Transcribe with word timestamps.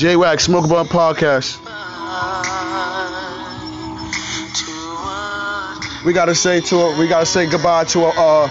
J 0.00 0.16
Wax, 0.16 0.44
Smoke 0.44 0.64
Podcast. 0.64 1.60
We 6.06 6.14
gotta 6.14 6.34
say 6.34 6.62
to 6.62 6.76
a, 6.78 6.98
we 6.98 7.06
gotta 7.06 7.26
say 7.26 7.44
goodbye 7.44 7.84
to 7.84 8.04
a 8.04 8.08
uh, 8.08 8.50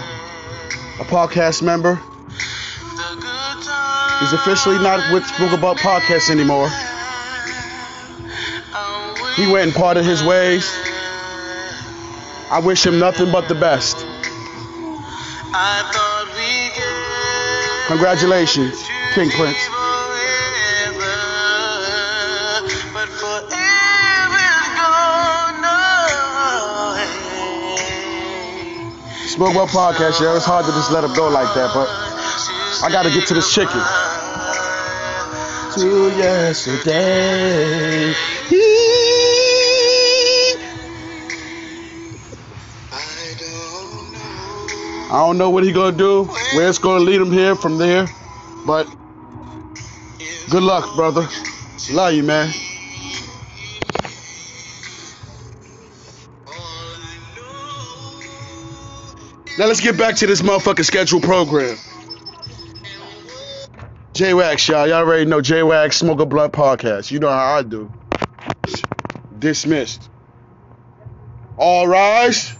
a 1.00 1.04
podcast 1.06 1.62
member. 1.62 1.96
He's 4.20 4.32
officially 4.32 4.78
not 4.78 5.12
with 5.12 5.26
Smoke 5.26 5.58
Podcast 5.78 6.30
anymore. 6.30 6.68
He 9.34 9.50
went 9.50 9.64
and 9.64 9.74
parted 9.74 10.04
his 10.04 10.22
ways. 10.22 10.72
I 12.48 12.60
wish 12.64 12.86
him 12.86 13.00
nothing 13.00 13.32
but 13.32 13.48
the 13.48 13.56
best. 13.56 13.96
Congratulations, 17.88 18.88
King 19.14 19.30
Prince. 19.30 19.89
Smoke 29.40 29.54
Well 29.54 29.66
Podcast, 29.68 30.20
yeah. 30.20 30.36
It's 30.36 30.44
hard 30.44 30.66
to 30.66 30.72
just 30.72 30.92
let 30.92 31.02
him 31.02 31.14
go 31.14 31.30
like 31.30 31.54
that, 31.54 31.72
but 31.72 31.88
I 32.84 32.92
gotta 32.92 33.08
get 33.08 33.26
to 33.28 33.32
this 33.32 33.54
chicken. 33.54 33.80
To 35.76 36.14
yesterday. 36.14 38.12
I 45.10 45.24
don't 45.24 45.38
know 45.38 45.48
what 45.48 45.64
he 45.64 45.72
gonna 45.72 45.96
do, 45.96 46.24
where 46.52 46.68
it's 46.68 46.76
gonna 46.76 47.02
lead 47.02 47.22
him 47.22 47.32
here 47.32 47.56
from 47.56 47.78
there, 47.78 48.06
but 48.66 48.94
good 50.50 50.62
luck, 50.62 50.94
brother. 50.96 51.26
Love 51.90 52.12
you, 52.12 52.24
man. 52.24 52.52
Now 59.60 59.66
let's 59.66 59.82
get 59.82 59.98
back 59.98 60.16
to 60.16 60.26
this 60.26 60.40
motherfucking 60.40 60.86
scheduled 60.86 61.22
program. 61.22 61.76
J 64.14 64.32
Wax, 64.32 64.66
y'all. 64.66 64.86
Y'all 64.86 64.96
already 65.00 65.26
know 65.26 65.42
J 65.42 65.62
Wax 65.62 65.98
Smoke 65.98 66.20
a 66.20 66.24
Blunt 66.24 66.54
Podcast. 66.54 67.10
You 67.10 67.18
know 67.18 67.28
how 67.28 67.56
I 67.56 67.62
do. 67.62 67.92
Dismissed. 69.38 70.08
All 71.58 71.86
rise. 71.86 72.56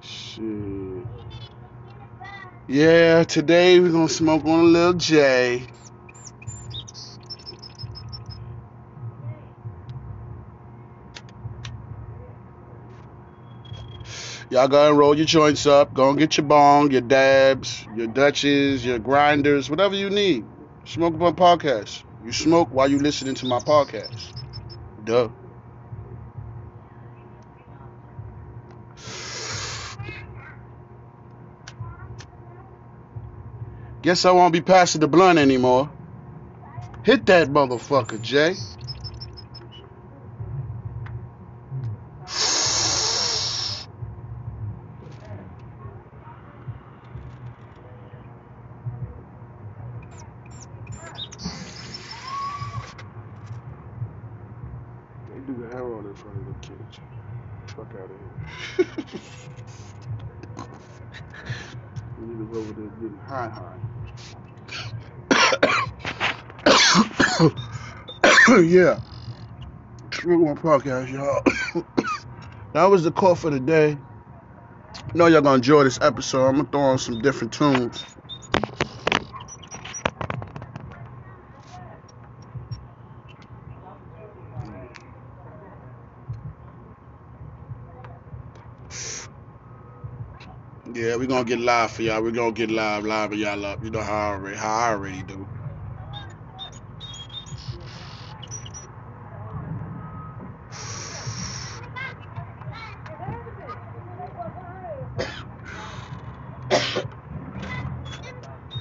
Shit. 0.00 0.44
Yeah, 2.68 3.24
today 3.24 3.80
we're 3.80 3.90
gonna 3.90 4.08
smoke 4.08 4.44
on 4.44 4.60
a 4.60 4.62
little 4.62 4.92
J. 4.92 5.66
Y'all 14.50 14.66
go 14.66 14.88
and 14.88 14.98
roll 14.98 15.16
your 15.16 15.26
joints 15.26 15.64
up. 15.64 15.94
Go 15.94 16.10
and 16.10 16.18
get 16.18 16.36
your 16.36 16.44
bong, 16.44 16.90
your 16.90 17.02
dabs, 17.02 17.86
your 17.94 18.08
Dutches, 18.08 18.84
your 18.84 18.98
grinders, 18.98 19.70
whatever 19.70 19.94
you 19.94 20.10
need. 20.10 20.44
Smoke 20.84 21.14
Blunt 21.14 21.36
Podcast. 21.36 22.02
You 22.24 22.32
smoke 22.32 22.68
while 22.72 22.90
you 22.90 22.98
listening 22.98 23.36
to 23.36 23.46
my 23.46 23.60
podcast. 23.60 24.32
Duh. 25.04 25.28
Guess 34.02 34.24
I 34.24 34.32
won't 34.32 34.52
be 34.52 34.62
passing 34.62 35.00
the 35.00 35.06
blunt 35.06 35.38
anymore. 35.38 35.88
Hit 37.04 37.24
that 37.26 37.48
motherfucker, 37.50 38.20
Jay. 38.20 38.56
Do 55.50 55.56
the 55.56 55.74
hair 55.74 55.82
in 55.82 56.14
front 56.14 56.36
of 56.36 56.46
the 56.46 56.52
kids. 56.68 57.00
Fuck 57.74 57.92
out 57.94 58.08
of 58.08 58.10
here. 58.76 58.86
we 62.20 62.26
need 62.26 62.38
to 62.38 62.44
go 62.52 62.58
over 62.60 62.72
there 62.74 62.90
getting 63.00 63.18
high 63.26 63.48
high. 63.48 63.80
yeah. 68.60 69.00
True 70.10 70.38
one 70.38 70.56
podcast, 70.56 71.12
y'all. 71.12 71.42
that 72.72 72.84
was 72.84 73.02
the 73.02 73.10
call 73.10 73.34
for 73.34 73.50
the 73.50 73.58
day. 73.58 73.98
I 74.94 75.16
know 75.16 75.26
y'all 75.26 75.40
gonna 75.40 75.56
enjoy 75.56 75.82
this 75.82 75.98
episode. 76.00 76.46
I'm 76.46 76.58
gonna 76.58 76.68
throw 76.70 76.80
on 76.80 76.98
some 76.98 77.22
different 77.22 77.52
tunes. 77.52 78.04
Yeah, 90.94 91.16
we're 91.16 91.26
gonna 91.28 91.44
get 91.44 91.60
live 91.60 91.92
for 91.92 92.02
y'all. 92.02 92.22
We're 92.22 92.32
gonna 92.32 92.52
get 92.52 92.70
live, 92.70 93.04
live 93.04 93.30
for 93.30 93.36
y'all 93.36 93.64
up. 93.66 93.82
You 93.82 93.90
know 93.90 94.02
how 94.02 94.12
I 94.14 94.34
already 94.34 94.56
how 94.56 94.74
I 94.76 94.90
already 94.90 95.22
do. 95.22 95.48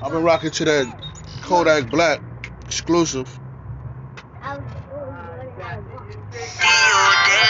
I've 0.01 0.11
been 0.11 0.23
rocking 0.23 0.51
to 0.51 0.65
that 0.65 0.87
Kodak 1.41 1.89
Black 1.91 2.21
exclusive. 2.65 3.39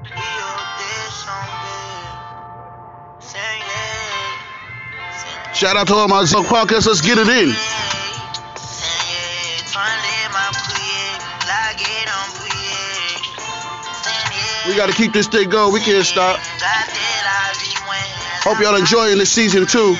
Dio 0.05 0.49
Dejan 0.79 1.49
Say 3.21 3.59
yeah. 3.59 3.64
Shout 5.55 5.77
out 5.77 5.87
to 5.87 5.93
all 5.93 6.09
my 6.09 6.23
podcast. 6.23 6.85
Let's 6.85 6.99
get 6.99 7.17
it 7.17 7.29
in. 7.29 7.55
We 14.67 14.75
gotta 14.75 14.91
keep 14.91 15.13
this 15.13 15.27
thing 15.27 15.49
going. 15.49 15.73
We 15.73 15.79
can't 15.79 16.05
stop. 16.05 16.39
Hope 18.43 18.59
y'all 18.59 18.75
enjoying 18.75 19.17
this 19.17 19.31
season 19.31 19.65
too. 19.65 19.95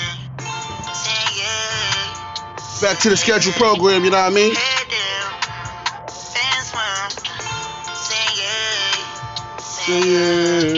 Back 2.81 3.00
to 3.00 3.10
the 3.10 3.16
scheduled 3.16 3.56
program. 3.56 4.04
You 4.04 4.12
know 4.12 4.18
what 4.18 4.34
I 4.34 4.36
mean? 4.36 4.54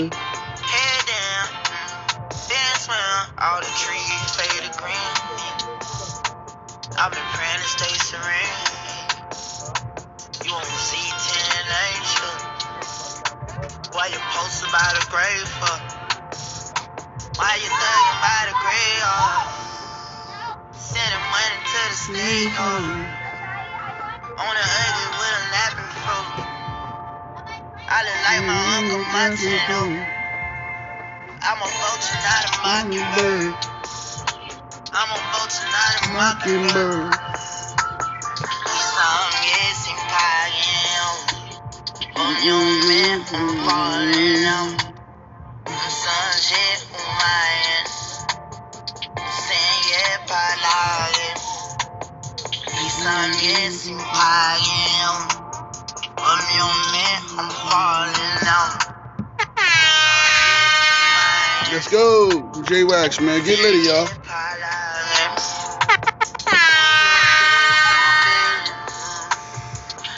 Yeah. 0.09 0.26
Money 22.09 22.19
to 22.19 22.23
the 22.23 22.47
snake 22.47 22.53
hole. 22.55 23.27
On 24.39 24.53
the 24.53 24.63
ugly 24.63 25.07
with 25.17 25.35
a 25.35 25.43
napping 25.51 25.91
fro. 26.03 26.19
I 27.89 28.03
look 28.03 28.19
like 28.27 28.43
my 28.45 28.57
uncle 28.77 29.03
Montano. 29.13 29.81
I'm 31.41 31.59
a 31.61 31.67
vulture, 31.67 32.19
not 32.23 32.43
a 32.45 32.59
mockingbird. 32.63 33.53
I'm 34.93 35.09
a 35.11 35.19
boat 35.31 35.49
tonight 35.49 35.99
in 36.03 36.13
Mockingbird. 36.13 37.13
Some 38.75 39.31
yes 39.43 39.87
in 39.87 39.99
paying. 40.11 41.19
On 42.15 42.33
your 42.43 42.65
man 42.87 43.17
from 43.25 43.47
falling 43.65 44.43
out. 44.45 44.86
Yes 53.41 53.87
in 53.87 53.97
paying. 53.97 55.21
On 56.17 56.39
your 56.57 56.75
man 56.93 57.21
from 57.29 57.49
falling 57.49 58.43
out. 58.47 58.87
Let's 61.71 61.89
go. 61.89 62.63
J 62.63 62.83
Wax, 62.83 63.19
man. 63.21 63.43
Get 63.43 63.59
litty, 63.59 63.87
y'all. 63.87 64.07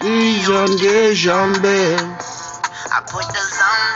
These 0.01 0.47
young 0.47 0.77
jambe. 1.13 1.99
I 2.91 2.99
put 3.05 3.27
the 3.27 3.43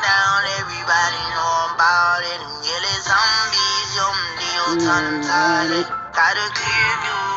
down, 0.04 0.44
everybody 0.60 1.21
know 1.31 1.74
about 1.74 2.21
it. 2.27 2.42
Yellow 2.68 2.98
zombies, 3.07 3.89
yo, 3.95 4.07
Dio, 4.38 4.65
ton 4.83 5.24
tale. 5.24 5.81
Gotta 6.13 6.45
keep 6.60 7.00
you, 7.07 7.32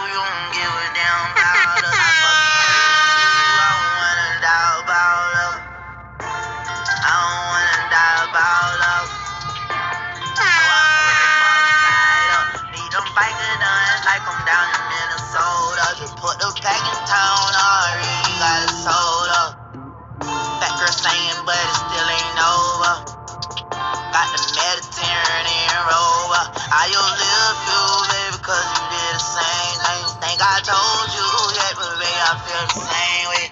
Got 24.76 24.92
the 24.92 25.00
Mediterranean 25.00 25.80
rover. 25.88 26.44
I 26.68 26.84
used 26.92 27.00
to 27.00 27.24
live 27.24 27.60
you, 27.64 27.80
baby, 28.12 28.38
cause 28.44 28.68
you 28.76 28.84
did 28.92 29.08
the 29.16 29.24
same 29.24 29.76
thing. 29.80 30.04
Think 30.20 30.40
I 30.44 30.56
told 30.68 31.08
you 31.16 31.28
yet, 31.56 31.72
but 31.80 31.92
baby, 31.96 32.20
I 32.20 32.32
feel 32.44 32.64
the 32.68 32.80
same 32.84 33.26
way. 33.32 33.46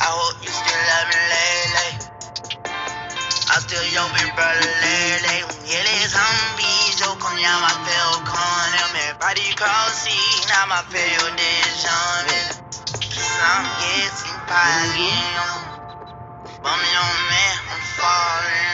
I 0.00 0.08
hope 0.08 0.40
you 0.40 0.48
still 0.48 0.82
love 0.88 1.08
me 1.12 1.20
lately. 1.20 1.90
I'm 3.52 3.60
still 3.68 3.84
your 3.92 4.08
big 4.16 4.32
brother 4.32 4.72
lately. 4.88 5.36
Yeah, 5.68 5.84
les 5.84 6.16
zombies, 6.16 6.96
yo, 7.04 7.12
come 7.20 7.36
down 7.36 7.60
my 7.60 7.76
feel 7.84 8.24
con. 8.24 8.68
Everybody 8.88 9.52
cross 9.52 10.00
see, 10.00 10.48
now 10.48 10.64
my 10.72 10.80
feel 10.88 11.28
this 11.36 11.84
on 11.84 12.24
Some 13.04 13.68
yes, 13.84 14.16
in 14.32 14.38
pagin. 14.48 15.76
Bumming 16.64 16.96
on 17.04 17.18
me, 17.28 17.44
oh, 17.52 17.72
I'm 17.76 17.80
falling 18.00 18.67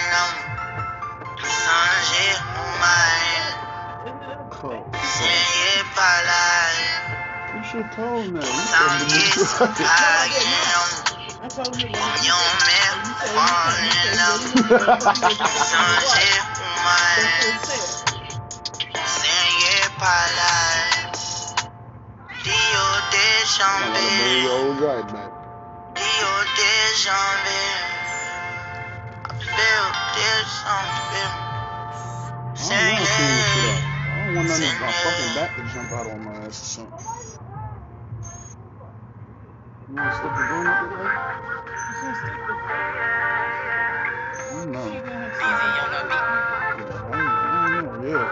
de 23.10 23.46
chambre. 23.46 24.02
old 24.50 24.80
right 24.80 25.06
back. 25.12 25.30
Dio 25.94 26.32
de 26.56 26.74
chambre. 26.98 27.62
I 29.24 29.38
feel 29.38 29.86
this 30.14 30.48
something. 30.66 31.32
I 32.42 32.58
don't 32.58 32.66
Saying 32.66 32.98
want 32.98 33.06
to 33.06 33.14
clean 33.14 33.34
this 33.36 33.46
shit 33.52 33.64
yeah. 33.64 33.70
up. 33.70 33.84
I 34.10 34.26
don't 34.26 34.34
want 34.34 34.48
none 34.48 34.62
of 34.62 34.80
my 34.80 34.92
fucking 34.92 35.34
back 35.34 35.50
to 35.56 35.62
jump 35.72 35.92
out 35.92 36.06
on 36.10 36.24
my 36.24 36.34
ass 36.46 36.60
or 36.60 36.64
something. 36.64 37.33
You 39.94 40.00
want 40.00 40.10
to 40.10 40.18
slip 40.18 40.34
the 40.34 40.42
broom 40.50 40.66
up 40.66 40.80
your 40.82 40.90
leg? 40.90 41.06
I 44.50 44.58
don't 44.58 44.72
know. 44.72 44.90
Yeah, 44.90 45.06
I 46.98 47.14
don't, 47.14 47.30
I 47.30 47.54
don't 47.54 47.86
know. 47.86 48.02
Yeah. 48.02 48.26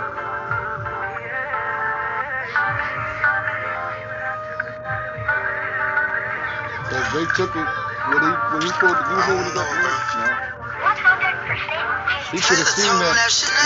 So 6.91 6.99
they 7.15 7.27
took 7.39 7.55
it 7.55 7.69
when 8.11 8.23
he 8.27 8.33
when 8.51 8.63
he 8.67 8.71
pulled 8.83 8.99
the 8.99 9.07
goose 9.07 9.29
over 9.31 9.45
the 9.47 9.55
gun. 9.55 9.71
No. 10.19 10.27
He 12.33 12.39
should 12.43 12.59
have 12.59 12.67
seen 12.75 12.91
that 12.99 13.15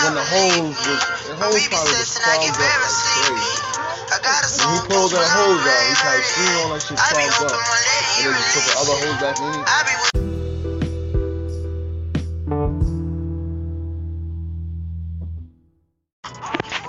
when 0.05 0.13
the 0.13 0.21
holes 0.21 0.77
was 0.85 1.01
the 1.25 1.33
hose 1.33 1.67
probably 1.67 1.97
was 1.97 2.13
clogged 2.13 2.61
up 2.61 2.77
like 2.77 2.93
crazy. 3.25 3.76
When 4.17 4.73
he 4.73 4.81
pulled 4.87 5.11
that 5.11 5.29
hose 5.29 5.61
out, 5.61 5.83
he 5.85 5.93
probably 6.01 6.23
seen 6.23 6.53
all 6.57 6.73
that 6.73 6.81
shit 6.81 6.97
clogged 6.97 7.43
up, 7.43 7.53
and 7.53 8.25
then 8.25 8.33
just 8.33 8.49
put 8.53 8.63
the 8.65 8.73
other 8.81 8.97
hose 8.97 9.19
back 9.21 9.37
in. 9.37 9.45
I 9.67 10.17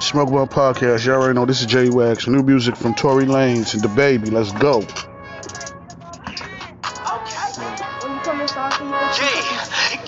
Smoke 0.00 0.30
Ball 0.30 0.46
Podcast. 0.46 1.04
Y'all 1.04 1.20
already 1.20 1.34
know 1.34 1.44
this 1.44 1.60
is 1.60 1.66
J 1.66 1.90
Wax. 1.90 2.26
New 2.26 2.42
music 2.42 2.76
from 2.76 2.94
Tory 2.94 3.26
Lanez 3.26 3.74
and 3.74 3.82
the 3.82 3.88
baby. 3.88 4.31
Let's 4.31 4.52
go. 4.52 4.81
Yeah, 9.19 9.26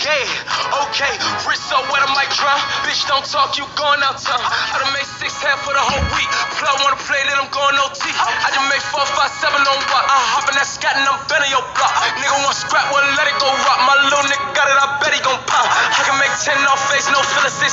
yeah, 0.06 0.82
okay. 0.86 1.14
Wrist 1.48 1.66
so 1.66 1.78
wet, 1.90 2.02
I 2.04 2.10
might 2.14 2.30
drown. 2.36 2.60
Bitch, 2.86 3.02
don't 3.10 3.26
talk, 3.26 3.58
you 3.58 3.66
going 3.74 4.02
out 4.06 4.22
town. 4.22 4.38
I 4.38 4.78
done 4.78 4.92
made 4.94 5.08
six 5.18 5.34
half 5.42 5.58
for 5.66 5.74
the 5.74 5.82
whole 5.82 6.04
week. 6.14 6.30
Plug 6.60 6.78
wanna 6.84 7.00
play, 7.02 7.18
then 7.26 7.38
I'm 7.42 7.50
going 7.50 7.74
OT. 7.82 8.06
I 8.10 8.48
just 8.54 8.66
made 8.70 8.84
four, 8.94 9.02
five, 9.18 9.32
seven 9.42 9.62
on 9.66 9.78
what? 9.90 10.04
I 10.06 10.18
hop 10.36 10.46
in 10.50 10.54
that 10.58 10.68
scat 10.68 10.94
and 10.94 11.06
I'm 11.10 11.18
bending 11.26 11.50
your 11.50 11.64
block. 11.74 11.94
Nigga 12.22 12.38
want 12.46 12.54
scrap, 12.54 12.86
well, 12.94 13.02
let 13.18 13.26
it 13.26 13.38
go 13.42 13.50
rock. 13.50 13.80
My 13.88 13.96
little 14.06 14.26
nigga 14.30 14.49
got 14.60 14.68
it, 14.68 14.76
I 14.76 14.88
bet 15.00 15.16
he 15.16 15.20
gon' 15.24 15.40
pop. 15.48 15.64
I 15.64 16.04
can 16.04 16.20
make 16.20 16.32
10 16.36 16.52
off 16.68 16.84
face, 16.92 17.08
no 17.08 17.20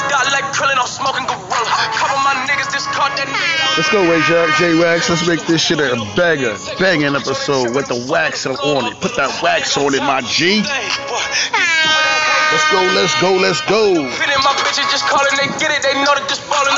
dot 0.07 0.23
like 0.31 0.47
krillin, 0.55 0.79
I'm 0.79 0.87
smoking 0.87 1.27
gorilla. 1.27 1.71
Couple 1.99 2.15
my 2.23 2.31
niggas 2.47 2.71
just 2.71 2.87
caught 2.95 3.11
that. 3.19 3.27
Let's 3.75 3.91
go, 3.91 4.07
Jack, 4.23 4.55
J 4.55 4.79
Wax. 4.79 5.09
Let's 5.11 5.27
make 5.27 5.43
this 5.43 5.59
shit 5.59 5.83
a 5.83 5.99
banger, 6.15 6.55
banging 6.79 7.11
episode 7.11 7.75
with 7.75 7.91
the 7.91 7.99
wax 8.07 8.45
on 8.47 8.55
it. 8.87 8.95
Put 9.03 9.19
that 9.19 9.35
wax 9.43 9.75
on 9.75 9.91
it, 9.93 9.99
my 9.99 10.21
G. 10.23 10.63
Let's 12.47 12.63
go, 12.71 12.79
let's 12.95 13.15
go, 13.19 13.35
let's 13.35 13.59
go. 13.67 14.07
My 14.07 14.53
bitches 14.63 14.87
just 14.87 15.03
calling, 15.11 15.35
they 15.35 15.51
get 15.59 15.75
it, 15.75 15.83
they 15.83 15.91
know 16.07 16.15
that 16.15 16.23
this 16.31 16.39
ballin'. 16.47 16.77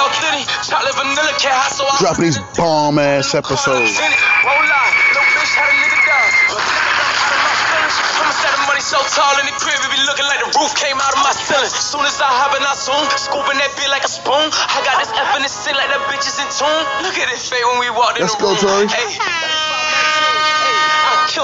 Chocolate 0.70 0.94
vanilla 1.02 1.34
cat 1.42 1.56
hot, 1.56 1.74
so 1.74 1.82
I 1.82 1.98
Dropping 1.98 2.30
these 2.30 2.38
bomb 2.54 3.00
ass 3.00 3.34
episodes. 3.34 3.98
In 3.98 4.06
it, 4.06 4.22
Won't 4.46 4.70
lie, 4.70 4.94
no 5.18 5.22
bitch 5.34 5.54
had 5.58 5.66
a 5.66 5.76
nigga 5.82 5.98
down. 6.06 6.30
But 6.46 6.62
nigga 6.62 6.94
don't 7.00 7.16
out 7.26 7.34
of 7.34 7.42
my 7.42 7.54
feelings. 7.58 7.96
I'ma 8.22 8.34
set 8.38 8.52
the 8.54 8.62
money 8.70 8.79
so 8.90 8.98
tall 9.14 9.38
in 9.38 9.46
the 9.46 9.54
crib, 9.62 9.78
it 9.78 9.92
be 9.94 10.02
looking 10.10 10.26
like 10.26 10.42
the 10.42 10.50
roof 10.58 10.74
came 10.74 10.98
out 10.98 11.14
of 11.14 11.22
my 11.22 11.30
ceiling. 11.30 11.70
Soon 11.70 12.02
as 12.10 12.18
I 12.18 12.26
hop 12.26 12.58
in, 12.58 12.66
I 12.66 12.74
zoom, 12.74 13.06
scooping 13.22 13.62
that 13.62 13.70
bit 13.78 13.86
like 13.94 14.02
a 14.02 14.10
spoon. 14.10 14.50
I 14.50 14.82
got 14.82 14.98
this 14.98 15.14
F 15.14 15.30
in 15.38 15.46
the 15.46 15.52
sick 15.52 15.78
like 15.78 15.94
that 15.94 16.02
bitch 16.10 16.26
is 16.26 16.42
in 16.42 16.50
tune. 16.50 16.86
Look 17.06 17.14
at 17.22 17.30
it 17.30 17.38
fade 17.38 17.62
when 17.70 17.86
we 17.86 17.94
walked 17.94 18.18
in 18.18 18.26
Let's 18.26 18.34
the 18.34 18.42
go, 18.42 18.58
room. 18.58 18.90
Tory. 18.90 18.90
Hey, 18.90 19.14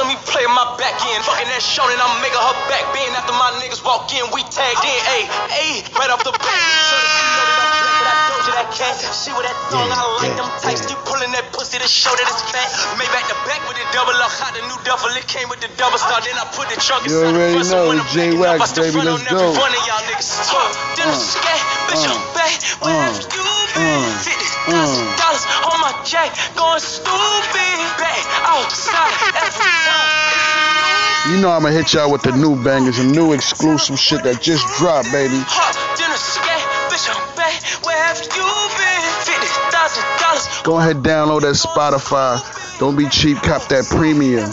Killing 0.06 0.22
me, 0.22 0.22
playing 0.30 0.54
my 0.54 0.66
back 0.78 0.94
in. 1.02 1.18
Fucking 1.26 1.50
that 1.50 1.62
short 1.66 1.90
and 1.90 1.98
I'm 1.98 2.22
making 2.22 2.38
her 2.38 2.58
back 2.70 2.86
bend. 2.94 3.18
After 3.18 3.34
my 3.34 3.50
niggas 3.58 3.82
walk 3.82 4.14
in, 4.14 4.22
we 4.30 4.46
tagged 4.46 4.86
in. 4.86 5.00
Hey, 5.02 5.24
hey, 5.50 5.74
right 5.98 6.14
off 6.14 6.22
the 6.22 6.30
bat. 6.30 6.46
So 6.46 6.94
that 6.94 7.26
know 7.34 7.46
that 7.50 7.58
I'm 7.58 7.74
I 8.06 8.14
doja 8.30 8.52
that 8.54 8.70
cat. 8.70 8.96
She 9.02 9.34
with 9.34 9.50
that 9.50 9.58
thong, 9.74 9.90
I 9.90 10.02
like 10.22 10.36
them 10.38 10.50
tights. 10.62 10.86
Keep 10.86 11.02
pulling 11.10 11.34
that 11.34 11.50
pussy 11.58 11.82
to 11.82 11.90
show 11.90 12.14
that 12.14 12.28
it's 12.30 12.44
fat. 12.54 12.70
Made 13.02 13.10
back 13.10 13.26
the 13.26 13.38
back 13.50 13.66
with 13.66 13.82
the 13.82 13.86
double 13.98 14.14
up. 14.22 14.30
Hot 14.30 14.54
the 14.54 14.62
new 14.70 14.78
double, 14.86 15.10
it 15.18 15.26
came 15.26 15.50
with 15.50 15.62
the 15.66 15.70
double 15.74 15.98
star. 15.98 16.22
Then 16.22 16.38
I 16.38 16.46
put 16.54 16.70
the 16.70 16.78
trunk 16.78 17.10
You 17.10 17.26
inside 17.26 17.34
the 17.34 17.42
already. 17.42 17.64
So 17.66 17.74
know, 17.74 17.90
when 17.90 17.98
I'm 17.98 18.10
J 18.14 18.38
Wax, 18.38 18.62
up, 18.62 18.62
I 18.62 18.68
still 18.70 18.86
baby, 18.86 19.02
front 19.02 19.26
let's 19.26 19.34
go. 19.34 19.58
one 19.58 19.74
of 19.74 19.82
y'all 19.90 20.06
niggas. 20.06 20.30
Talk, 20.46 20.70
then 21.02 21.10
Uh, 21.10 21.18
I'm 21.18 21.18
scat, 21.18 21.62
bitch, 21.90 22.06
uh, 22.06 22.14
I'm 22.14 22.22
back. 22.38 22.54
Where 22.78 22.94
uh, 22.94 23.10
have 23.10 23.26
you 23.26 23.46
been? 23.74 23.82
uh, 23.82 24.22
Fifty 24.22 24.46
uh. 24.70 24.70
thousand 24.70 25.10
dollars 25.18 25.44
on 25.66 25.78
my 25.82 25.94
jack, 26.06 26.30
going 26.54 26.78
stupid. 26.84 27.78
Back 27.98 28.22
time. 28.46 28.65
You 31.26 31.42
know 31.42 31.50
I'ma 31.50 31.70
hit 31.70 31.94
y'all 31.94 32.12
with 32.12 32.22
the 32.22 32.32
new 32.38 32.54
bangers 32.64 33.00
and 33.00 33.12
new 33.12 33.34
exclusive 33.34 33.98
shit 33.98 34.22
that 34.24 34.42
just 34.42 34.62
dropped, 34.78 35.10
baby. 35.12 35.42
Go 40.62 40.78
ahead, 40.78 41.02
download 41.02 41.42
that 41.42 41.58
Spotify. 41.58 42.38
Don't 42.78 42.96
be 42.96 43.10
cheap, 43.10 43.42
cop 43.42 43.66
that 43.74 43.90
premium. 43.90 44.46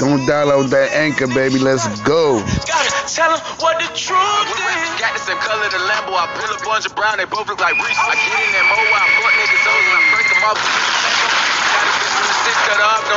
Go 0.00 0.16
download 0.24 0.72
that 0.72 0.96
anchor, 0.96 1.28
baby. 1.28 1.60
Let's 1.60 1.84
go. 2.08 2.40
Gotta 2.64 2.92
tell 3.04 3.36
'em 3.36 3.40
what 3.60 3.76
the 3.76 3.88
truth 3.92 4.48
is. 4.48 4.88
Got 4.96 5.12
the 5.12 5.20
same 5.28 5.36
color 5.44 5.68
the 5.68 5.76
Lambo. 5.76 6.16
I 6.16 6.24
pull 6.40 6.56
a 6.56 6.60
bunch 6.64 6.86
of 6.86 6.96
brown, 6.96 7.18
they 7.18 7.28
both 7.28 7.48
look 7.48 7.60
like 7.60 7.76
Reese. 7.76 8.00
I 8.00 8.16
get 8.16 8.32
in 8.32 8.52
that 8.56 8.64
mo, 8.64 8.80
I 8.80 9.04
fuck 9.20 9.34
niggas 9.44 9.64
hoes 9.68 9.84
and 9.88 9.96
I 9.96 10.02
break 10.08 10.28
them 10.32 10.40
off. 10.40 10.56
Got 10.56 11.84
a 11.84 11.92
bitch 12.00 12.12
from 12.16 12.24
the 12.24 12.36
six 12.48 12.56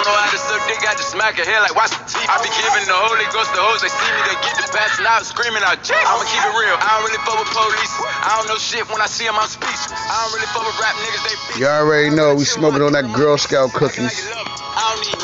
cut 0.04 0.08
off, 0.08 0.16
don't 0.16 0.16
know 0.16 0.24
how 0.24 0.32
to 0.32 0.40
suck 0.40 0.62
dick, 0.68 0.82
I 0.88 0.96
just 0.96 1.12
smack 1.12 1.36
her 1.36 1.46
hair 1.46 1.60
like 1.62 1.76
watch 1.76 1.92
the 1.92 2.04
teeth. 2.08 2.30
I 2.30 2.40
be 2.40 2.50
giving 2.56 2.86
the 2.88 2.96
Holy 2.96 3.28
Ghost 3.36 3.52
the 3.52 3.62
hoes, 3.62 3.82
they 3.84 3.92
see 3.92 4.12
me, 4.16 4.22
they 4.32 4.38
get 4.44 4.56
the 4.60 4.68
passing 4.72 5.06
out, 5.06 5.26
screaming 5.28 5.64
out, 5.66 5.84
Jeez. 5.84 6.00
I'ma 6.00 6.24
keep 6.28 6.44
it 6.44 6.54
real, 6.56 6.78
I 6.80 6.88
don't 6.96 7.04
really 7.12 7.22
fuck 7.28 7.38
with 7.40 7.52
police. 7.52 7.94
I 8.24 8.40
don't 8.40 8.48
know 8.48 8.60
shit 8.60 8.88
when 8.88 9.02
I 9.02 9.10
see 9.10 9.28
them, 9.28 9.36
I'm 9.36 9.50
speechless. 9.50 9.92
I 9.92 10.16
don't 10.24 10.32
really 10.36 10.50
fuck 10.52 10.64
with 10.64 10.80
rap 10.80 10.96
niggas, 11.04 11.24
they 11.28 11.36
beat. 11.52 11.60
You 11.60 11.68
already 11.68 12.10
know 12.14 12.36
we 12.36 12.46
smoking 12.46 12.82
on 12.84 12.94
that 12.96 13.12
Girl 13.12 13.38
Scout 13.38 13.72
cookies. 13.76 14.16
I 14.80 14.96
don't 14.96 15.04
need 15.04 15.19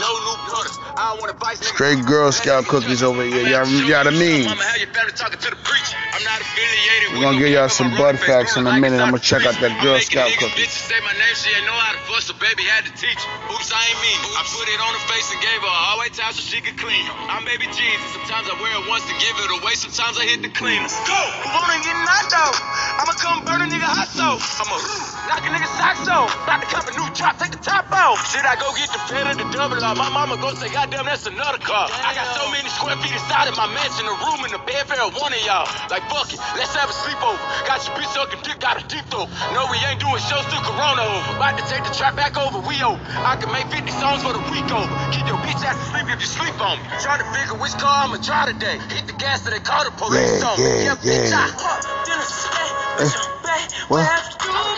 Straight 1.75 2.05
Girl 2.05 2.31
Scout 2.31 2.65
cookies 2.65 3.03
over 3.03 3.23
here. 3.23 3.43
Y'all, 3.43 3.67
y'all 3.67 4.07
the 4.07 4.15
mean. 4.15 4.47
Mama, 4.47 4.63
how 4.63 4.75
your 4.79 4.87
family 4.95 5.11
talking 5.11 5.39
to 5.39 5.49
the 5.51 5.59
preacher? 5.67 5.97
I'm 6.15 6.23
not 6.23 6.39
affiliated 6.39 7.07
We're 7.11 7.23
gonna 7.27 7.39
give 7.39 7.51
y'all 7.51 7.67
some 7.67 7.91
bud 7.95 8.19
facts 8.19 8.55
in 8.55 8.63
a 8.63 8.79
minute. 8.79 9.03
I'm 9.03 9.11
gonna 9.11 9.19
check 9.19 9.43
out 9.43 9.59
that 9.59 9.75
Girl 9.83 9.99
Scout 9.99 10.31
cookie. 10.39 10.55
Bitches 10.55 10.87
say 10.87 10.95
my 11.03 11.11
name, 11.11 11.35
she 11.35 11.51
ain't 11.51 11.67
know 11.67 11.75
how 11.75 11.91
to 11.91 12.01
fuss, 12.07 12.31
so 12.31 12.33
baby 12.39 12.63
had 12.63 12.87
to 12.87 12.93
teach 12.95 13.19
her. 13.19 13.31
Oops, 13.51 13.67
I 13.67 13.81
ain't 13.91 13.99
mean. 13.99 14.19
I 14.39 14.41
put 14.47 14.67
it 14.71 14.79
on 14.79 14.91
her 14.95 15.05
face 15.11 15.27
and 15.35 15.39
gave 15.43 15.59
her 15.59 15.67
a 15.67 15.81
hallway 15.91 16.09
towel 16.15 16.31
so 16.31 16.39
she 16.39 16.63
could 16.63 16.79
clean 16.79 17.03
it. 17.03 17.13
I'm 17.27 17.43
baby 17.43 17.67
Jesus. 17.67 18.07
Sometimes 18.15 18.47
I 18.47 18.55
wear 18.59 18.71
it 18.71 18.87
once 18.87 19.03
to 19.11 19.15
give 19.19 19.35
it 19.35 19.51
away. 19.59 19.75
Sometimes 19.75 20.15
I 20.15 20.23
hit 20.23 20.39
the 20.39 20.51
cleaners. 20.55 20.95
Go! 21.03 21.19
Who 21.43 21.47
wanna 21.51 21.83
get 21.83 21.95
knocked 21.99 22.35
out? 22.35 22.55
I'ma 23.03 23.13
come 23.19 23.37
burn 23.43 23.59
a 23.63 23.67
nigga 23.67 23.87
hot 23.87 24.07
so. 24.07 24.39
I'ma 24.39 25.14
knock 25.27 25.43
a 25.45 25.49
nigga 25.51 25.69
socks 25.77 26.07
off. 26.07 26.29
About 26.45 26.61
to 26.61 26.67
cop 26.69 26.85
a 26.87 26.93
new 26.95 27.07
drop, 27.13 27.37
take 27.37 27.51
the 27.51 27.61
top 27.61 27.89
off. 27.91 28.19
Should 28.31 28.45
I 28.45 28.55
go 28.57 28.69
get 28.77 28.89
the 28.93 29.01
fed 29.09 29.25
or 29.27 29.35
the 29.35 29.47
double 29.53 29.79
R? 29.81 29.95
My 29.95 30.09
mama 30.09 30.37
go 30.37 30.53
say, 30.55 30.69
goddamn, 30.71 31.05
that's 31.05 31.25
another 31.27 31.59
car. 31.59 31.87
I 31.91 32.13
got 32.15 32.27
so 32.37 32.49
many 32.51 32.69
square 32.69 32.95
feet 33.01 33.13
inside 33.13 33.47
of 33.49 33.55
my 33.57 33.67
mansion, 33.71 34.05
a 34.05 34.15
room 34.25 34.41
in 34.45 34.51
the 34.53 34.61
bed 34.65 34.85
for 34.89 34.97
one 35.19 35.33
of 35.33 35.41
y'all. 35.45 35.67
Like, 35.89 36.05
fuck 36.09 36.29
it, 36.33 36.39
let's 36.57 36.73
have 36.75 36.89
a 36.89 36.95
sleepover. 36.95 37.39
Got 37.67 37.83
your 37.87 37.93
bitch 37.97 38.11
sucking 38.13 38.41
dick, 38.45 38.59
got 38.59 38.77
a 38.79 38.83
deep 38.87 39.05
throat. 39.09 39.29
No, 39.53 39.65
we 39.71 39.77
ain't 39.89 39.99
doing 40.01 40.21
shows 40.25 40.45
till 40.49 40.61
Corona 40.63 41.01
over. 41.03 41.37
About 41.37 41.57
to 41.57 41.63
take 41.69 41.83
the 41.83 41.93
trap 41.93 42.15
back 42.15 42.37
over, 42.37 42.61
we 42.65 42.77
over. 42.83 43.01
I 43.25 43.35
can 43.39 43.51
make 43.51 43.67
50 43.73 43.91
songs 43.97 44.21
for 44.23 44.33
the 44.33 44.43
week 44.53 44.67
over. 44.71 44.89
Keep 45.11 45.27
your 45.29 45.39
bitch 45.41 45.61
ass 45.65 45.77
asleep 45.89 46.07
if 46.11 46.19
you 46.21 46.29
sleep 46.29 46.55
on 46.61 46.77
me. 46.79 46.85
Try 47.01 47.17
to 47.17 47.27
figure 47.33 47.57
which 47.57 47.73
car 47.81 48.05
I'ma 48.07 48.17
try 48.21 48.45
today. 48.51 48.77
Hit 48.93 49.07
the 49.07 49.17
gas 49.17 49.43
so 49.43 49.49
they 49.51 49.59
call 49.59 49.83
the 49.85 49.91
police 49.97 50.41
Yeah, 50.41 50.47
on 50.49 50.55
me. 50.59 50.85
yeah, 50.85 50.95
yeah. 51.01 51.45
I 51.45 51.47
fuck, 51.57 51.79
then 52.05 52.17
it's 52.21 52.33
spent, 52.33 52.71
bitch, 52.99 53.15
I'm 53.17 53.31
back. 53.43 53.65
what? 53.89 54.05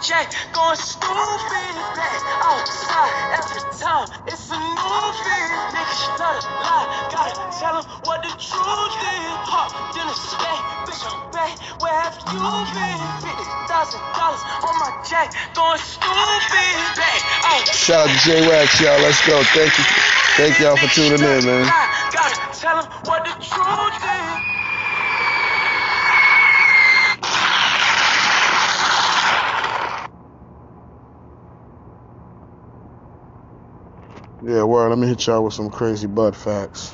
going 0.52 0.76
stupid. 0.76 1.75
Back 1.97 2.23
outside 2.45 3.14
every 3.38 3.62
time, 3.81 4.09
it's 4.26 4.50
a 4.50 4.59
movie. 4.59 5.47
Niggas 5.73 6.02
stutter, 6.14 6.43
lie, 6.61 6.87
gotta 7.11 7.35
tell 7.59 7.76
'em 7.79 7.85
what 8.05 8.23
the 8.23 8.33
truth 8.38 8.97
is. 9.02 9.38
Hop, 9.49 9.73
then 9.95 10.09
it's 10.09 10.21
spent, 10.21 10.62
bitch, 10.87 11.05
I'm 11.07 11.19
back. 11.33 11.57
Where 11.81 11.95
have 12.02 12.17
you 12.31 12.67
been? 12.75 13.00
Fifty 13.23 13.45
thousand 13.69 14.02
dollars 14.17 14.43
on 14.64 14.79
my 14.79 14.91
check, 15.09 15.33
going 15.55 15.81
stupid. 15.81 16.76
Back 16.97 17.23
outside. 17.45 17.75
Shout 17.76 18.09
out 18.09 18.11
to 18.11 18.19
J 18.25 18.49
Wax, 18.49 18.81
y'all. 18.81 19.00
Let's 19.00 19.21
go. 19.26 19.43
Thank 19.55 19.79
you. 19.79 19.85
Thank 20.37 20.59
y'all 20.61 20.76
for 20.76 20.88
tuning 20.88 21.23
in, 21.23 21.45
man. 21.47 21.73
Gotta 22.12 22.37
tell 22.61 22.88
what 23.05 23.25
the 23.25 23.35
truth 23.41 24.02
is. 24.02 24.62
Yeah, 34.44 34.64
well, 34.64 34.88
let 34.88 34.99
me 34.99 35.06
hit 35.06 35.26
y'all 35.28 35.44
with 35.44 35.54
some 35.54 35.70
crazy 35.70 36.08
bud 36.08 36.34
facts. 36.34 36.90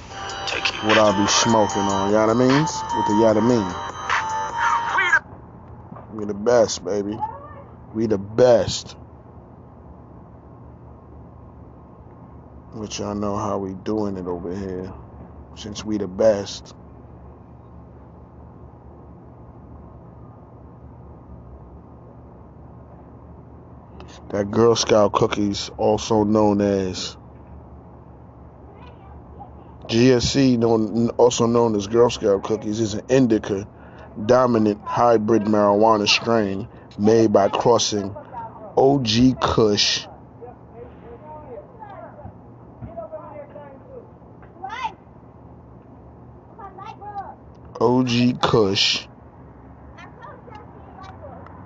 What 0.85 0.99
I'll 0.99 1.19
be 1.19 1.27
smoking 1.29 1.83
on, 1.83 2.13
y'all 2.13 2.27
know 2.27 2.35
what 2.35 2.45
I 2.45 2.49
mean? 2.49 2.63
With 2.97 3.07
the 3.07 3.15
y'all 3.21 3.35
mean. 3.41 3.75
We 6.13 6.27
the 6.27 6.35
best, 6.35 6.85
baby. 6.85 7.19
We 7.95 8.07
the 8.07 8.19
best. 8.19 8.97
Which 12.75 12.99
y'all 12.99 13.15
know 13.15 13.37
how 13.37 13.59
we 13.59 13.73
doing 13.73 14.19
it 14.19 14.27
over 14.27 14.55
here. 14.55 14.93
Since 15.57 15.85
we 15.87 15.99
the 15.99 16.09
best. 16.09 16.75
That 24.31 24.51
Girl 24.51 24.77
Scout 24.77 25.13
cookies, 25.13 25.71
also 25.79 26.25
known 26.25 26.61
as 26.63 27.18
GSC, 29.89 30.59
known, 30.59 31.09
also 31.11 31.47
known 31.47 31.75
as 31.75 31.87
Girl 31.87 32.11
Scout 32.11 32.43
cookies, 32.43 32.79
is 32.79 32.93
an 32.93 33.07
indica 33.09 33.67
dominant 34.27 34.79
hybrid 34.83 35.43
marijuana 35.45 36.07
strain 36.07 36.69
made 36.99 37.33
by 37.33 37.49
crossing 37.49 38.15
OG 38.77 39.41
Kush 39.41 40.07
OG 47.81 48.43
Kush 48.43 49.07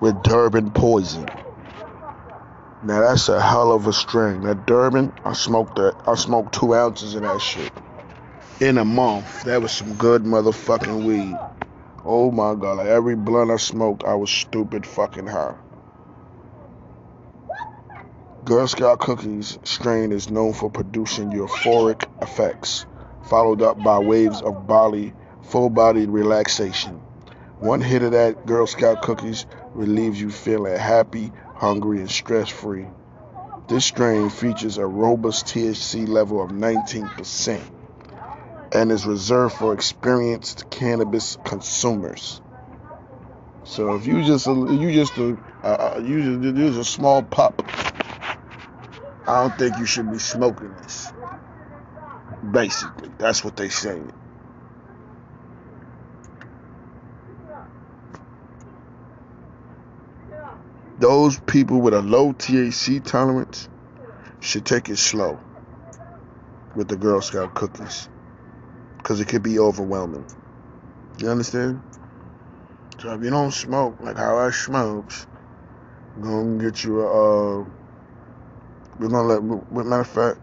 with 0.00 0.22
Durban 0.22 0.70
poison. 0.70 1.24
Now 2.84 3.00
that's 3.00 3.28
a 3.28 3.40
hell 3.40 3.72
of 3.72 3.88
a 3.88 3.92
strain. 3.92 4.42
That 4.42 4.66
Durban, 4.66 5.12
I 5.24 5.32
smoked 5.32 5.76
that. 5.76 5.96
I 6.06 6.14
smoked 6.14 6.54
two 6.54 6.74
ounces 6.74 7.14
of 7.14 7.22
that 7.22 7.40
shit 7.40 7.72
in 8.62 8.78
a 8.78 8.85
month. 8.85 9.42
That 9.42 9.61
was 9.61 9.73
some 9.73 9.95
good 9.95 10.23
motherfucking 10.23 11.04
weed. 11.04 11.37
Oh 12.04 12.31
my 12.31 12.54
god! 12.54 12.76
Like 12.76 12.87
every 12.87 13.16
blunt 13.16 13.50
I 13.50 13.57
smoked, 13.57 14.04
I 14.04 14.14
was 14.14 14.31
stupid 14.31 14.87
fucking 14.87 15.26
high. 15.26 15.57
Girl 18.45 18.69
Scout 18.69 19.00
cookies 19.00 19.59
strain 19.64 20.12
is 20.12 20.31
known 20.31 20.52
for 20.52 20.71
producing 20.71 21.33
euphoric 21.33 22.04
effects, 22.23 22.87
followed 23.28 23.62
up 23.62 23.83
by 23.83 23.99
waves 23.99 24.40
of 24.42 24.69
body, 24.69 25.12
full-bodied 25.42 26.11
relaxation. 26.11 27.00
One 27.59 27.81
hit 27.81 28.04
of 28.04 28.12
that 28.12 28.47
Girl 28.47 28.69
Scout 28.69 29.02
cookies 29.02 29.45
relieves 29.75 30.21
you 30.21 30.31
feeling 30.31 30.78
happy, 30.78 31.33
hungry, 31.57 31.99
and 31.99 32.11
stress-free. 32.11 32.87
This 33.66 33.87
strain 33.87 34.31
features 34.31 34.78
a 34.78 34.87
robust 34.87 35.47
THC 35.47 36.07
level 36.07 36.40
of 36.40 36.50
19% 36.50 37.61
and 38.74 38.90
is 38.90 39.06
reserved 39.06 39.54
for 39.54 39.74
experienced 39.74 40.70
cannabis 40.70 41.36
consumers. 41.44 42.40
So 43.64 43.94
if 43.94 44.06
you 44.06 44.24
just 44.24 44.46
you 44.46 44.92
just 44.92 45.16
a 45.18 45.36
uh, 45.62 46.00
you 46.02 46.40
just 46.40 46.56
use 46.56 46.76
a 46.76 46.84
small 46.84 47.22
pup, 47.22 47.62
I 49.26 49.42
don't 49.42 49.58
think 49.58 49.78
you 49.78 49.86
should 49.86 50.10
be 50.10 50.18
smoking 50.18 50.74
this. 50.82 51.12
Basically, 52.50 53.10
that's 53.18 53.44
what 53.44 53.56
they 53.56 53.68
say. 53.68 54.00
Those 60.98 61.38
people 61.40 61.80
with 61.80 61.94
a 61.94 62.02
low 62.02 62.32
THC 62.32 63.04
tolerance 63.04 63.68
should 64.40 64.64
take 64.64 64.88
it 64.88 64.98
slow 64.98 65.38
with 66.74 66.88
the 66.88 66.96
Girl 66.96 67.20
Scout 67.20 67.54
cookies 67.54 68.08
because 69.02 69.21
it 69.21 69.28
could 69.28 69.42
be 69.42 69.59
overwhelming. 69.59 70.25
You 71.18 71.28
understand? 71.28 71.82
So 73.00 73.12
if 73.14 73.23
you 73.23 73.30
don't 73.30 73.50
smoke 73.50 73.97
like 74.00 74.16
how 74.16 74.38
I 74.38 74.50
smokes, 74.50 75.26
gonna 76.21 76.62
get 76.62 76.85
you 76.85 77.00
a. 77.00 77.62
Uh, 77.62 77.64
we're 78.99 79.09
gonna 79.09 79.23
let. 79.23 79.42
With 79.42 79.87
matter 79.87 80.02
of 80.02 80.06
fact, 80.06 80.38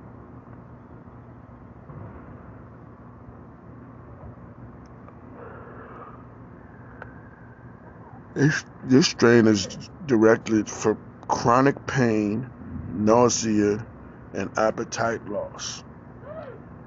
this 8.33 8.65
this 8.83 9.07
strain 9.07 9.47
is 9.47 9.67
directed 10.05 10.69
for 10.69 10.97
chronic 11.27 11.87
pain, 11.87 12.49
nausea, 12.93 13.85
and 14.33 14.49
appetite 14.57 15.25
loss. 15.29 15.83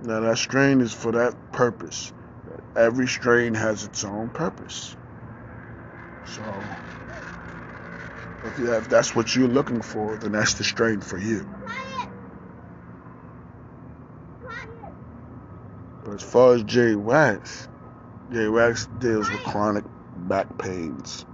Now 0.05 0.19
that 0.21 0.39
strain 0.39 0.81
is 0.81 0.93
for 0.93 1.13
that 1.13 1.53
purpose. 1.53 2.13
Every 2.75 3.07
strain 3.07 3.55
has 3.55 3.85
its 3.85 4.03
own 4.05 4.31
purpose. 4.31 4.97
So 6.25 6.65
if, 8.45 8.59
you, 8.59 8.75
if 8.75 8.89
that's 8.89 9.15
what 9.15 9.35
you're 9.37 9.47
looking 9.47 9.81
for, 9.81 10.17
then 10.17 10.33
that's 10.33 10.55
the 10.55 10.65
strain 10.65 11.01
for 11.01 11.19
you. 11.19 11.49
But 16.05 16.15
as 16.15 16.23
far 16.23 16.55
as 16.55 16.65
Jay 16.65 16.97
Wax, 16.97 17.69
Jay 18.33 18.49
Wax 18.49 18.89
deals 18.99 19.31
with 19.31 19.41
chronic 19.45 19.85
back 20.17 20.59
pains, 20.59 21.25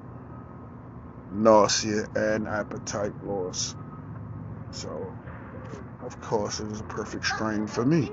nausea, 1.32 2.06
and 2.14 2.46
appetite 2.46 3.14
loss. 3.24 3.74
So, 4.72 5.16
of 6.02 6.20
course, 6.20 6.60
it 6.60 6.70
is 6.70 6.80
a 6.80 6.84
perfect 6.84 7.24
strain 7.24 7.66
for 7.66 7.84
me. 7.86 8.10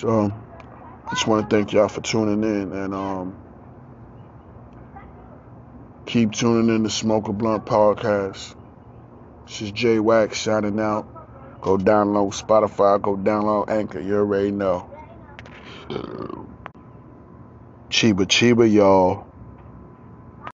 So 0.00 0.32
I 1.06 1.10
just 1.10 1.26
want 1.26 1.50
to 1.50 1.54
thank 1.54 1.74
y'all 1.74 1.88
for 1.88 2.00
tuning 2.00 2.42
in 2.42 2.72
and 2.72 2.94
um, 2.94 3.36
keep 6.06 6.32
tuning 6.32 6.74
in 6.74 6.84
to 6.84 6.88
Smoke 6.88 7.28
a 7.28 7.34
Blunt 7.34 7.66
podcast. 7.66 8.54
This 9.46 9.60
is 9.60 9.72
Jay 9.72 9.98
Wax 9.98 10.40
signing 10.40 10.80
out. 10.80 11.06
Go 11.60 11.76
download 11.76 12.32
Spotify, 12.32 13.02
go 13.02 13.14
download 13.14 13.68
Anchor. 13.68 14.00
You 14.00 14.16
already 14.16 14.52
know. 14.52 14.88
Chiba 17.90 18.24
Chiba, 18.24 18.72
y'all. 18.72 19.29